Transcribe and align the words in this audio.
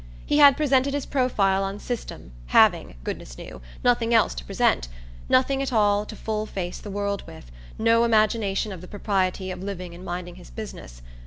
He 0.25 0.39
had 0.39 0.57
presented 0.57 0.95
his 0.95 1.05
profile 1.05 1.63
on 1.63 1.77
system, 1.77 2.31
having, 2.47 2.95
goodness 3.03 3.37
knew, 3.37 3.61
nothing 3.83 4.15
else 4.15 4.33
to 4.33 4.43
present 4.43 4.87
nothing 5.29 5.61
at 5.61 5.71
all 5.71 6.07
to 6.07 6.15
full 6.15 6.47
face 6.47 6.79
the 6.79 6.89
world 6.89 7.23
with, 7.27 7.51
no 7.77 8.03
imagination 8.03 8.71
of 8.71 8.81
the 8.81 8.87
propriety 8.87 9.51
of 9.51 9.61
living 9.61 9.93
and 9.93 10.03
minding 10.03 10.37
his 10.37 10.49
business. 10.49 11.03